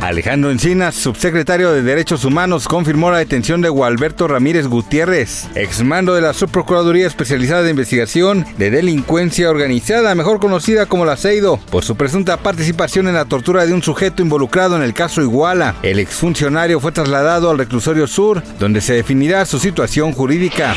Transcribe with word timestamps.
Alejandro 0.00 0.50
Encinas, 0.50 0.94
subsecretario 0.94 1.72
de 1.72 1.82
Derechos 1.82 2.24
Humanos, 2.24 2.68
confirmó 2.68 3.10
la 3.10 3.18
detención 3.18 3.60
de 3.60 3.68
Gualberto 3.68 4.26
Ramírez 4.28 4.66
Gutiérrez, 4.66 5.48
exmando 5.54 6.14
de 6.14 6.22
la 6.22 6.32
Subprocuraduría 6.32 7.06
Especializada 7.06 7.62
de 7.62 7.70
Investigación 7.70 8.46
de 8.56 8.70
Delincuencia 8.70 9.50
Organizada, 9.50 10.14
mejor 10.14 10.40
conocida 10.40 10.86
como 10.86 11.04
la 11.04 11.18
CEIDO, 11.18 11.58
por 11.70 11.84
su 11.84 11.96
presunta 11.96 12.38
participación 12.38 13.08
en 13.08 13.14
la 13.14 13.26
tortura 13.26 13.66
de 13.66 13.74
un 13.74 13.82
sujeto 13.82 14.22
involucrado 14.22 14.74
en 14.74 14.82
el 14.82 14.94
caso 14.94 15.20
Iguala. 15.20 15.74
El 15.82 15.98
exfuncionario 15.98 16.80
fue 16.80 16.92
trasladado 16.92 17.50
al 17.50 17.58
reclusorio 17.58 18.06
sur, 18.06 18.42
donde 18.58 18.80
se 18.80 18.94
definirá 18.94 19.44
su 19.44 19.58
situación 19.58 20.12
jurídica. 20.12 20.74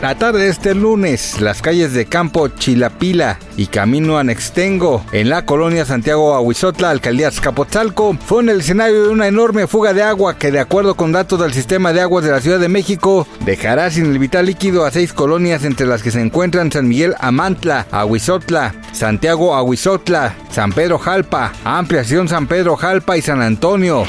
La 0.00 0.14
tarde 0.14 0.44
de 0.44 0.48
este 0.48 0.74
lunes, 0.74 1.42
las 1.42 1.60
calles 1.60 1.92
de 1.92 2.06
Campo 2.06 2.48
Chilapila 2.48 3.38
y 3.58 3.66
Camino 3.66 4.16
Anextengo, 4.16 5.04
en 5.12 5.28
la 5.28 5.44
colonia 5.44 5.84
Santiago 5.84 6.34
Ahuizotla, 6.34 6.88
alcaldía 6.88 7.28
Azcapotzalco, 7.28 8.16
fue 8.30 8.44
el 8.44 8.60
escenario 8.60 9.02
de 9.02 9.08
una 9.08 9.26
enorme 9.26 9.66
fuga 9.66 9.92
de 9.92 10.04
agua 10.04 10.38
que, 10.38 10.52
de 10.52 10.60
acuerdo 10.60 10.94
con 10.94 11.10
datos 11.10 11.40
del 11.40 11.52
sistema 11.52 11.92
de 11.92 12.00
aguas 12.00 12.24
de 12.24 12.30
la 12.30 12.40
Ciudad 12.40 12.60
de 12.60 12.68
México, 12.68 13.26
dejará 13.44 13.90
sin 13.90 14.06
el 14.06 14.20
vital 14.20 14.46
líquido 14.46 14.84
a 14.84 14.92
seis 14.92 15.12
colonias 15.12 15.64
entre 15.64 15.84
las 15.84 16.00
que 16.00 16.12
se 16.12 16.20
encuentran 16.20 16.70
San 16.70 16.86
Miguel 16.86 17.16
Amantla, 17.18 17.88
Ahuizotla, 17.90 18.72
Santiago 18.92 19.56
Ahuizotla, 19.56 20.36
San 20.48 20.70
Pedro 20.70 21.00
Jalpa, 21.00 21.52
Ampliación 21.64 22.28
San 22.28 22.46
Pedro 22.46 22.76
Jalpa 22.76 23.16
y 23.16 23.22
San 23.22 23.42
Antonio. 23.42 24.04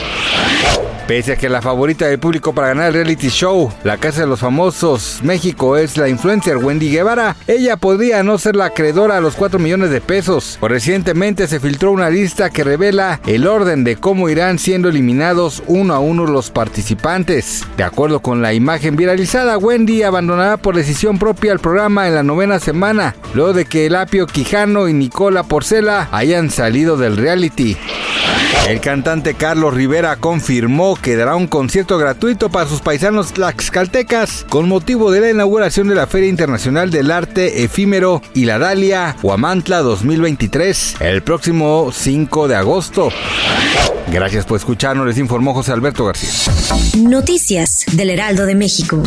Pese 1.12 1.34
a 1.34 1.36
que 1.36 1.50
la 1.50 1.62
favorita 1.62 2.08
del 2.08 2.20
público 2.20 2.54
para 2.54 2.70
ganar 2.70 2.88
el 2.88 2.94
reality 2.94 3.28
show, 3.28 3.70
La 3.84 3.98
Casa 3.98 4.22
de 4.22 4.28
los 4.28 4.40
Famosos 4.40 5.20
México, 5.24 5.76
es 5.76 5.98
la 5.98 6.08
influencer 6.08 6.56
Wendy 6.56 6.90
Guevara, 6.90 7.36
ella 7.48 7.76
podría 7.76 8.24
no 8.24 8.38
ser 8.38 8.56
la 8.56 8.68
acreedora 8.68 9.18
a 9.18 9.20
los 9.20 9.36
4 9.36 9.60
millones 9.60 9.90
de 9.90 10.00
pesos. 10.00 10.58
Recientemente 10.62 11.50
se 11.50 11.60
filtró 11.60 11.92
una 11.92 12.10
lista 12.10 12.50
que 12.50 12.64
revela 12.64 13.20
el 13.28 13.46
orden 13.46 13.84
de 13.84 13.98
cómo 13.98 14.30
irán 14.30 14.58
siendo 14.58 14.88
eliminados 14.88 15.62
uno 15.68 15.96
a 15.96 16.00
uno 16.00 16.26
los 16.28 16.50
participantes. 16.50 17.66
De 17.76 17.84
acuerdo 17.84 18.22
con 18.22 18.42
la 18.42 18.54
imagen 18.54 18.96
viralizada, 18.96 19.58
Wendy 19.58 20.04
abandonará 20.04 20.56
por 20.56 20.78
decisión 20.78 21.20
propia 21.20 21.52
el 21.52 21.60
programa 21.60 22.08
en 22.08 22.16
la 22.16 22.24
novena 22.24 22.58
semana, 22.58 23.18
luego 23.34 23.52
de 23.52 23.66
que 23.66 23.88
Elapio 23.88 24.28
Quijano 24.28 24.88
y 24.88 24.94
Nicola 24.94 25.44
Porcela 25.44 26.08
hayan 26.14 26.50
salido 26.50 26.96
del 26.96 27.18
reality. 27.18 27.76
El 28.68 28.80
cantante 28.80 29.34
Carlos 29.34 29.74
Rivera 29.74 30.16
confirmó 30.18 30.96
que 30.96 31.16
dará 31.16 31.36
un 31.36 31.48
concierto 31.48 31.98
gratuito 31.98 32.50
para 32.50 32.70
sus 32.70 32.80
paisanos 32.82 33.34
tlaxcaltecas 33.34 34.46
con 34.50 34.68
motivo 34.70 35.12
de 35.12 35.20
la 35.20 35.30
inauguración 35.32 35.88
de 35.88 35.96
la 35.96 36.08
Feria 36.08 36.30
Internacional 36.30 36.92
del 36.92 37.12
Arte 37.12 37.64
Efímero 37.64 38.22
y 38.34 38.46
la 38.46 38.60
Dalia 38.60 39.16
Huamantla 39.24 39.80
2023 39.80 40.98
el 41.00 41.24
próximo 41.24 41.92
5 41.92 42.48
de 42.48 42.56
agosto. 42.56 43.10
Gracias 44.12 44.46
por 44.46 44.58
escucharnos, 44.58 45.08
les 45.08 45.18
informó 45.18 45.54
José 45.54 45.72
Alberto 45.72 46.06
García. 46.06 46.30
Noticias 46.98 47.86
del 47.94 48.12
Heraldo 48.12 48.46
de 48.46 48.56
México. 48.56 49.02